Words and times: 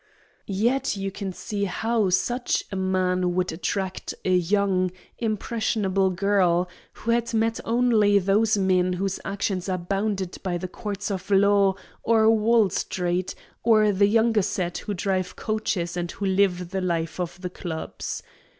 Yet 0.47 0.97
you 0.97 1.11
can 1.11 1.31
see 1.31 1.65
how 1.65 2.09
such 2.09 2.63
a 2.71 2.75
man 2.75 3.35
would 3.35 3.51
attract 3.51 4.15
a 4.25 4.35
young, 4.35 4.89
impressionable 5.19 6.09
girl, 6.09 6.67
who 6.93 7.11
had 7.11 7.35
met 7.35 7.59
only 7.63 8.17
those 8.17 8.57
men 8.57 8.93
whose 8.93 9.19
actions 9.23 9.69
are 9.69 9.77
bounded 9.77 10.39
by 10.41 10.57
the 10.57 10.67
courts 10.67 11.11
of 11.11 11.29
law 11.29 11.75
or 12.01 12.31
Wall 12.31 12.71
Street, 12.71 13.35
or 13.61 13.91
the 13.91 14.07
younger 14.07 14.41
set 14.41 14.79
who 14.79 14.95
drive 14.95 15.35
coaches 15.35 15.95
and 15.95 16.09
who 16.13 16.25
live 16.25 16.71
the 16.71 16.81
life 16.81 17.19
of 17.19 17.39
the 17.39 17.51
clubs. 17.51 18.23